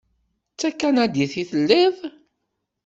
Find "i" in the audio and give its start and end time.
1.41-1.43